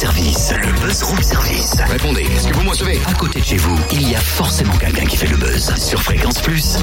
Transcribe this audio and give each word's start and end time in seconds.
service. 0.00 0.50
Le 0.62 0.72
buzz 0.80 1.02
room 1.02 1.22
service. 1.22 1.74
Répondez, 1.90 2.22
est-ce 2.22 2.48
que 2.48 2.54
vous 2.54 2.62
me 2.62 2.70
recevez? 2.70 2.98
À 3.06 3.12
côté 3.12 3.38
de 3.38 3.44
chez 3.44 3.58
vous, 3.58 3.78
il 3.92 4.08
y 4.10 4.14
a 4.14 4.18
forcément 4.18 4.74
quelqu'un 4.78 5.04
qui 5.04 5.14
fait 5.18 5.26
le 5.26 5.36
buzz. 5.36 5.70
Sur 5.76 6.00
Fréquence 6.02 6.38
Plus. 6.40 6.76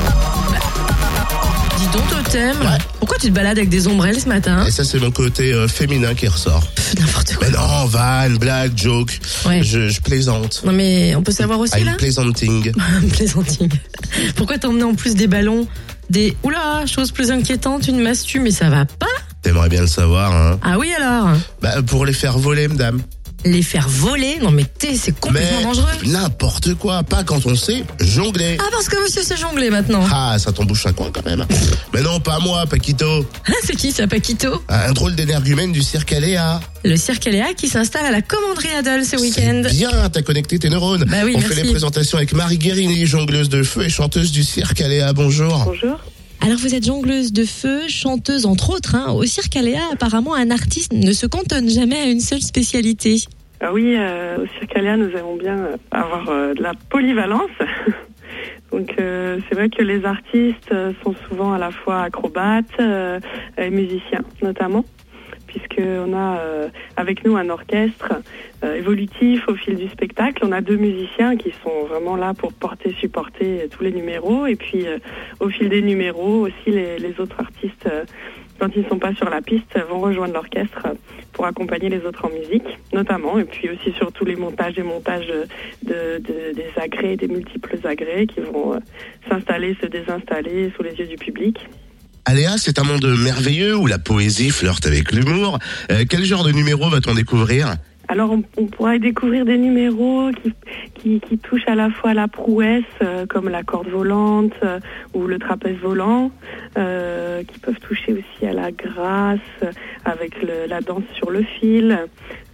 Dis 1.79 1.87
donc, 1.91 2.07
Totem, 2.09 2.55
pourquoi 2.99 3.17
tu 3.17 3.29
te 3.29 3.31
balades 3.31 3.57
avec 3.57 3.69
des 3.69 3.87
ombrelles 3.87 4.19
ce 4.19 4.27
matin? 4.29 4.63
Et 4.67 4.71
ça, 4.71 4.83
c'est 4.83 4.99
mon 4.99 5.09
côté 5.09 5.51
euh, 5.51 5.67
féminin 5.67 6.13
qui 6.13 6.27
ressort. 6.27 6.67
Pff, 6.67 6.93
N'importe 6.99 7.33
quoi. 7.37 7.47
Mais 7.47 7.57
non, 7.57 7.85
van, 7.87 8.29
blague, 8.39 8.73
joke. 8.77 9.19
Ouais. 9.47 9.63
Je, 9.63 9.89
je 9.89 9.99
plaisante. 9.99 10.61
Non 10.63 10.71
mais 10.71 11.15
on 11.15 11.23
peut 11.23 11.31
savoir 11.31 11.59
aussi 11.59 11.83
là? 11.83 11.91
I'm 11.93 11.97
plaisanting. 11.97 12.71
Plaisanting. 13.13 13.69
Pourquoi 14.35 14.59
t'as 14.59 14.67
emmené 14.67 14.83
en 14.83 14.93
plus 14.93 15.15
des 15.15 15.25
ballons 15.27 15.67
Des... 16.11 16.37
Oula, 16.43 16.85
chose 16.85 17.11
plus 17.11 17.31
inquiétante, 17.31 17.87
une 17.87 17.99
mastu, 17.99 18.39
mais 18.39 18.51
ça 18.51 18.69
va 18.69 18.85
pas 18.85 19.06
T'aimerais 19.47 19.69
bien 19.69 19.79
le 19.79 19.87
savoir, 19.87 20.35
hein. 20.35 20.59
Ah 20.61 20.77
oui 20.77 20.89
alors 20.97 21.29
Bah, 21.61 21.81
pour 21.81 22.05
les 22.05 22.11
faire 22.11 22.37
voler, 22.37 22.67
madame. 22.67 23.01
Les 23.45 23.61
faire 23.61 23.87
voler 23.87 24.39
Non 24.41 24.51
mais 24.51 24.65
t'es, 24.65 24.97
c'est 24.97 25.17
complètement 25.17 25.59
Mais 25.59 25.63
dangereux. 25.63 25.87
n'importe 26.07 26.73
quoi, 26.73 27.03
pas 27.03 27.23
quand 27.23 27.45
on 27.45 27.55
sait 27.55 27.85
jongler. 28.01 28.57
Ah 28.59 28.65
parce 28.69 28.89
que 28.89 29.01
monsieur 29.01 29.23
sait 29.23 29.37
jongler 29.37 29.69
maintenant. 29.69 30.03
Ah, 30.11 30.35
ça 30.37 30.51
t'embouche 30.51 30.85
un 30.85 30.91
coin 30.91 31.11
quand 31.13 31.23
même. 31.25 31.45
Mais 31.93 32.01
non, 32.01 32.19
pas 32.19 32.39
moi, 32.39 32.65
Paquito. 32.65 33.25
Ah, 33.47 33.53
c'est 33.63 33.77
qui 33.77 33.93
ça, 33.93 34.05
Paquito 34.05 34.61
Un 34.67 34.91
drôle 34.91 35.15
d'énergumène 35.15 35.71
du 35.71 35.81
cirque 35.81 36.11
Aléa. 36.11 36.59
Le 36.83 36.97
cirque 36.97 37.25
Aléa 37.27 37.53
qui 37.53 37.69
s'installe 37.69 38.05
à 38.05 38.11
la 38.11 38.21
commanderie 38.21 38.67
Adol 38.77 39.05
ce 39.05 39.15
week-end. 39.15 39.61
C'est 39.65 39.77
bien, 39.77 40.09
t'as 40.11 40.23
connecté 40.23 40.59
tes 40.59 40.67
neurones. 40.69 41.05
Bah 41.05 41.19
oui, 41.23 41.35
On 41.37 41.39
merci. 41.39 41.55
fait 41.55 41.63
les 41.63 41.71
présentations 41.71 42.17
avec 42.17 42.33
Marie 42.33 42.57
Guérini, 42.57 43.05
jongleuse 43.05 43.47
de 43.47 43.63
feu 43.63 43.83
et 43.85 43.89
chanteuse 43.89 44.33
du 44.33 44.43
cirque 44.43 44.81
Aléa. 44.81 45.13
Bonjour. 45.13 45.63
Bonjour. 45.63 45.97
Alors 46.47 46.59
vous 46.59 46.73
êtes 46.73 46.85
jongleuse 46.85 47.33
de 47.33 47.43
feu, 47.43 47.89
chanteuse 47.89 48.45
entre 48.45 48.69
autres. 48.69 48.95
Hein. 48.95 49.11
Au 49.11 49.23
cirque 49.23 49.57
Aléa, 49.57 49.81
apparemment 49.91 50.33
un 50.33 50.49
artiste 50.49 50.93
ne 50.93 51.11
se 51.11 51.25
cantonne 51.25 51.67
jamais 51.67 51.97
à 51.97 52.05
une 52.05 52.21
seule 52.21 52.39
spécialité. 52.39 53.17
Ah 53.59 53.73
oui, 53.73 53.95
euh, 53.97 54.37
au 54.37 54.47
Cirque 54.57 54.77
Aléa, 54.77 54.95
nous 54.95 55.09
aimons 55.09 55.35
bien 55.35 55.57
euh, 55.57 55.77
avoir 55.91 56.29
euh, 56.29 56.53
de 56.53 56.63
la 56.63 56.71
polyvalence. 56.89 57.51
Donc 58.71 58.93
c'est 58.97 59.55
vrai 59.55 59.67
que 59.69 59.81
les 59.81 60.05
artistes 60.05 60.73
sont 61.03 61.15
souvent 61.27 61.51
à 61.51 61.57
la 61.57 61.71
fois 61.71 62.03
acrobates 62.03 62.79
et 63.57 63.69
musiciens 63.69 64.21
notamment, 64.41 64.85
puisqu'on 65.47 66.13
a 66.13 66.37
euh, 66.39 66.69
avec 66.95 67.25
nous 67.25 67.35
un 67.37 67.49
orchestre 67.49 68.13
euh, 68.63 68.75
évolutif 68.75 69.47
au 69.47 69.55
fil 69.55 69.75
du 69.75 69.87
spectacle. 69.89 70.43
On 70.45 70.51
a 70.51 70.61
deux 70.61 70.77
musiciens 70.77 71.35
qui 71.37 71.51
sont 71.63 71.85
vraiment 71.87 72.15
là 72.15 72.33
pour 72.33 72.53
porter, 72.53 72.93
supporter 72.99 73.67
tous 73.71 73.83
les 73.83 73.91
numéros, 73.91 74.45
et 74.45 74.55
puis 74.55 74.85
euh, 74.85 74.97
au 75.39 75.49
fil 75.49 75.69
des 75.69 75.81
numéros 75.81 76.45
aussi 76.47 76.67
les, 76.67 76.99
les 76.99 77.19
autres 77.19 77.39
artistes, 77.39 77.87
euh, 77.91 78.03
quand 78.59 78.69
ils 78.75 78.81
ne 78.83 78.89
sont 78.89 78.97
pas 78.97 79.13
sur 79.13 79.29
la 79.29 79.41
piste, 79.41 79.77
vont 79.87 79.99
rejoindre 79.99 80.33
l'orchestre 80.33 80.87
pour 81.31 81.45
accompagner 81.45 81.89
les 81.89 82.03
autres 82.07 82.25
en 82.25 82.29
musique, 82.29 82.65
notamment, 82.91 83.37
et 83.37 83.43
puis 83.43 83.69
aussi 83.69 83.91
sur 83.91 84.11
tous 84.11 84.25
les 84.25 84.35
montages 84.35 84.79
et 84.79 84.83
montages 84.83 85.31
de, 85.83 86.17
de- 86.17 86.53
des 86.55 86.65
agrès, 86.75 87.15
des 87.15 87.27
multiples 87.27 87.77
agrès 87.83 88.25
qui 88.25 88.39
vont 88.39 88.73
euh, 88.73 88.79
s'installer, 89.29 89.77
se 89.79 89.85
désinstaller 89.85 90.71
sous 90.75 90.81
les 90.81 90.95
yeux 90.95 91.05
du 91.05 91.17
public. 91.17 91.67
Aléa, 92.29 92.57
c'est 92.57 92.77
un 92.77 92.83
monde 92.83 93.05
merveilleux 93.23 93.73
où 93.77 93.87
la 93.87 93.99
poésie 93.99 94.49
flirte 94.49 94.85
avec 94.85 95.13
l'humour. 95.13 95.59
Euh, 95.89 96.03
quel 96.09 96.25
genre 96.25 96.43
de 96.43 96.51
numéro 96.51 96.89
va-t-on 96.89 97.13
découvrir? 97.13 97.77
Alors 98.09 98.31
on, 98.31 98.43
on 98.57 98.65
pourra 98.65 98.97
découvrir 98.97 99.45
des 99.45 99.57
numéros 99.57 100.31
qui, 100.95 101.21
touchent 101.41 101.67
à 101.67 101.75
la 101.75 101.89
fois 101.89 102.13
la 102.13 102.27
prouesse, 102.27 102.83
euh, 103.01 103.25
comme 103.25 103.47
la 103.47 103.63
corde 103.63 103.87
volante 103.87 104.51
euh, 104.61 104.81
ou 105.13 105.25
le 105.25 105.39
trapèze 105.39 105.77
volant, 105.77 106.31
euh, 106.77 107.43
qui 107.43 107.59
peuvent 107.59 107.79
toucher 107.79 108.11
aussi 108.11 108.45
à 108.45 108.51
la 108.51 108.73
grâce, 108.73 109.39
euh, 109.63 109.71
avec 110.03 110.33
la 110.67 110.81
danse 110.81 111.03
sur 111.13 111.31
le 111.31 111.43
fil, 111.43 111.97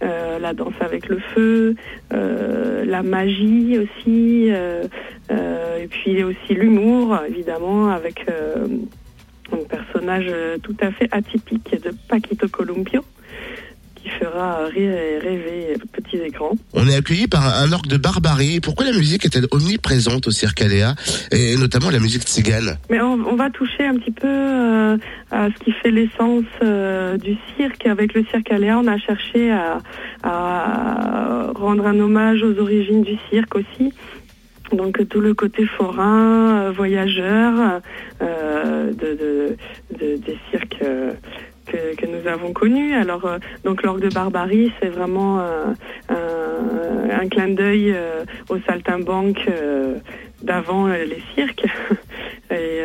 la 0.00 0.52
danse 0.52 0.74
avec 0.80 1.08
le 1.08 1.18
feu, 1.34 1.74
la 2.10 3.02
magie 3.02 3.78
aussi, 3.78 4.50
et 4.50 5.86
puis 5.88 6.22
aussi 6.22 6.54
l'humour, 6.54 7.18
évidemment, 7.28 7.90
avec 7.90 8.26
un 9.54 9.64
personnage 9.64 10.26
euh, 10.28 10.58
tout 10.58 10.76
à 10.80 10.90
fait 10.90 11.08
atypique 11.10 11.70
de 11.82 11.90
Paquito 12.08 12.48
Columpio 12.48 13.04
qui 13.96 14.10
fera 14.10 14.66
rire 14.66 14.90
et 14.92 15.18
rêver 15.18 15.76
petits 15.90 16.18
écrans. 16.18 16.52
On 16.74 16.86
est 16.86 16.94
accueilli 16.94 17.26
par 17.26 17.42
un 17.56 17.72
orgue 17.72 17.86
de 17.86 17.96
barbarie. 17.96 18.60
Pourquoi 18.60 18.84
la 18.84 18.92
musique 18.92 19.24
est-elle 19.24 19.46
omniprésente 19.50 20.26
au 20.26 20.30
cirque 20.30 20.60
Aléa 20.60 20.94
et 21.32 21.56
notamment 21.56 21.88
la 21.88 22.00
musique 22.00 22.22
tzigane? 22.22 22.76
Mais 22.90 23.00
on, 23.00 23.14
on 23.14 23.34
va 23.34 23.48
toucher 23.48 23.86
un 23.86 23.96
petit 23.96 24.10
peu 24.10 24.26
euh, 24.28 24.98
à 25.30 25.48
ce 25.48 25.64
qui 25.64 25.72
fait 25.72 25.90
l'essence 25.90 26.44
euh, 26.62 27.16
du 27.16 27.34
cirque. 27.56 27.86
Avec 27.86 28.12
le 28.12 28.26
cirque 28.26 28.52
Aléa, 28.52 28.78
on 28.78 28.86
a 28.86 28.98
cherché 28.98 29.50
à, 29.50 29.78
à 30.22 31.50
rendre 31.54 31.86
un 31.86 31.98
hommage 31.98 32.42
aux 32.42 32.58
origines 32.60 33.04
du 33.04 33.16
cirque 33.30 33.54
aussi. 33.54 33.90
Donc 34.74 35.08
tout 35.08 35.20
le 35.20 35.34
côté 35.34 35.66
forain, 35.66 36.64
euh, 36.66 36.70
voyageur 36.72 37.80
euh, 38.22 38.92
de, 38.92 39.14
de- 39.14 39.56
de- 39.98 40.16
des 40.16 40.38
cirques 40.50 40.78
euh, 40.82 41.12
que, 41.66 41.94
que 41.96 42.06
nous 42.06 42.26
avons 42.28 42.52
connus. 42.52 42.94
Alors 42.94 43.24
euh, 43.24 43.38
donc 43.64 43.82
l'orgue 43.82 44.02
de 44.02 44.10
Barbarie, 44.10 44.72
c'est 44.80 44.88
vraiment 44.88 45.40
euh, 45.40 45.64
un, 46.08 47.10
un 47.22 47.28
clin 47.28 47.48
d'œil 47.48 47.92
euh, 47.94 48.24
aux 48.48 48.58
saltimbanques 48.66 49.48
d'avant 50.42 50.88
les 50.88 51.22
cirques. 51.34 51.64
Et, 52.50 52.82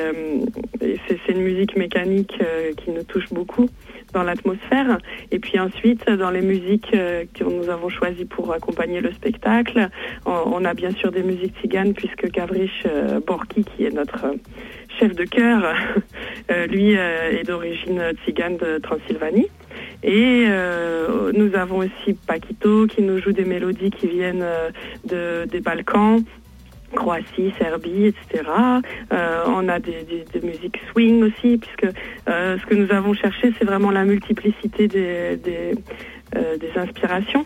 et 0.81 0.97
c'est 1.07 1.19
une 1.33 1.41
musique 1.41 1.75
mécanique 1.75 2.33
qui 2.77 2.91
nous 2.91 3.03
touche 3.03 3.27
beaucoup 3.31 3.67
dans 4.13 4.23
l'atmosphère. 4.23 4.97
Et 5.31 5.39
puis 5.39 5.59
ensuite, 5.59 6.09
dans 6.09 6.31
les 6.31 6.41
musiques 6.41 6.91
euh, 6.93 7.25
que 7.33 7.43
nous 7.43 7.69
avons 7.69 7.89
choisies 7.89 8.25
pour 8.25 8.51
accompagner 8.53 9.01
le 9.01 9.11
spectacle, 9.13 9.89
on, 10.25 10.63
a 10.65 10.73
bien 10.73 10.91
sûr 10.91 11.11
des 11.11 11.23
musiques 11.23 11.55
tziganes 11.59 11.93
puisque 11.93 12.29
Gavrish 12.31 12.83
euh, 12.85 13.19
Borki, 13.25 13.63
qui 13.63 13.85
est 13.85 13.91
notre 13.91 14.25
euh, 14.25 14.35
chef 14.99 15.15
de 15.15 15.23
chœur, 15.23 15.73
euh, 16.51 16.67
lui 16.67 16.97
euh, 16.97 17.39
est 17.39 17.43
d'origine 17.43 18.11
tzigane 18.23 18.57
de 18.57 18.79
Transylvanie. 18.79 19.47
Et 20.03 20.45
euh, 20.47 21.31
nous 21.33 21.55
avons 21.55 21.77
aussi 21.77 22.13
Paquito 22.25 22.87
qui 22.87 23.01
nous 23.01 23.19
joue 23.19 23.31
des 23.31 23.45
mélodies 23.45 23.91
qui 23.91 24.07
viennent 24.07 24.43
euh, 24.43 24.69
de, 25.05 25.49
des 25.49 25.59
Balkans. 25.59 26.23
Croatie, 26.95 27.53
Serbie, 27.59 28.07
etc. 28.07 28.43
Euh, 29.13 29.43
on 29.47 29.67
a 29.69 29.79
des, 29.79 30.23
musiques 30.41 30.79
swing 30.91 31.23
aussi, 31.23 31.57
puisque 31.57 31.95
euh, 32.27 32.57
ce 32.57 32.65
que 32.65 32.75
nous 32.75 32.91
avons 32.91 33.13
cherché, 33.13 33.53
c'est 33.57 33.65
vraiment 33.65 33.91
la 33.91 34.05
multiplicité 34.05 34.87
des, 34.87 35.39
euh, 36.35 36.57
des 36.57 36.71
inspirations. 36.75 37.45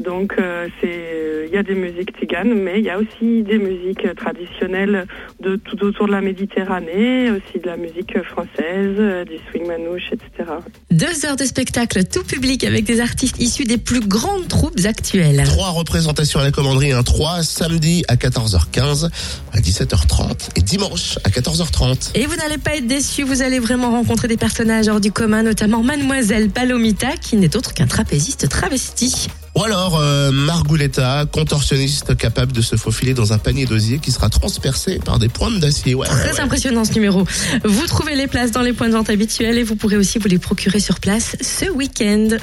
Donc, 0.00 0.34
euh, 0.38 0.68
c'est, 0.80 1.46
il 1.46 1.54
y 1.54 1.56
a 1.56 1.62
des 1.62 1.74
musiques 1.74 2.12
tziganes, 2.16 2.54
mais 2.54 2.78
il 2.78 2.84
y 2.84 2.90
a 2.90 2.98
aussi 2.98 3.42
des 3.42 3.58
musiques 3.58 4.06
traditionnelles 4.16 5.06
de 5.40 5.56
tout 5.56 5.82
autour 5.84 6.06
de 6.06 6.12
la 6.12 6.20
Méditerranée, 6.20 7.30
aussi 7.30 7.60
de 7.60 7.66
la 7.66 7.76
musique 7.76 8.20
française, 8.22 8.96
euh, 8.98 9.24
du 9.24 9.36
swing 9.50 9.66
manouche, 9.66 10.10
etc. 10.12 10.50
Deux 10.90 11.26
heures 11.26 11.36
de 11.36 11.44
spectacle 11.44 12.04
tout 12.04 12.24
public 12.24 12.64
avec 12.64 12.84
des 12.84 13.00
artistes 13.00 13.40
issus 13.40 13.64
des 13.64 13.78
plus 13.78 14.00
grandes 14.00 14.48
troupes 14.48 14.80
actuelles. 14.84 15.42
Trois 15.44 15.70
représentations 15.70 16.40
à 16.40 16.44
la 16.44 16.50
commanderie, 16.50 16.92
un 16.92 17.02
3 17.02 17.42
samedi 17.42 18.04
à 18.08 18.16
14h15, 18.16 19.10
à 19.52 19.58
17h30 19.58 20.50
et 20.56 20.62
dimanche 20.62 21.18
à 21.24 21.28
14h30. 21.28 22.12
Et 22.14 22.26
vous 22.26 22.36
n'allez 22.36 22.58
pas 22.58 22.76
être 22.76 22.86
déçus, 22.86 23.22
vous 23.22 23.42
allez 23.42 23.58
vraiment 23.58 23.90
rencontrer 23.90 24.28
des 24.28 24.36
personnages 24.36 24.88
hors 24.88 25.00
du 25.00 25.12
commun, 25.12 25.42
notamment 25.42 25.82
Mademoiselle 25.82 26.50
Palomita, 26.50 27.16
qui 27.16 27.36
n'est 27.36 27.56
autre 27.56 27.74
qu'un 27.74 27.86
trapéziste 27.86 28.48
travesti. 28.48 29.28
Ou 29.56 29.62
alors 29.62 29.98
euh, 30.00 30.32
Margouletta, 30.32 31.26
contorsionniste 31.30 32.16
capable 32.16 32.52
de 32.52 32.60
se 32.60 32.74
faufiler 32.76 33.14
dans 33.14 33.32
un 33.32 33.38
panier 33.38 33.66
d'osier 33.66 33.98
qui 33.98 34.10
sera 34.10 34.28
transpercé 34.28 34.98
par 34.98 35.18
des 35.20 35.28
pointes 35.28 35.60
d'acier. 35.60 35.94
Ouais, 35.94 36.08
Très 36.08 36.32
ouais. 36.32 36.40
impressionnant 36.40 36.84
ce 36.84 36.92
numéro. 36.94 37.24
Vous 37.64 37.86
trouvez 37.86 38.16
les 38.16 38.26
places 38.26 38.50
dans 38.50 38.62
les 38.62 38.72
points 38.72 38.88
de 38.88 38.94
vente 38.94 39.10
habituels 39.10 39.56
et 39.56 39.62
vous 39.62 39.76
pourrez 39.76 39.96
aussi 39.96 40.18
vous 40.18 40.28
les 40.28 40.38
procurer 40.38 40.80
sur 40.80 40.98
place 40.98 41.36
ce 41.40 41.70
week-end. 41.70 42.36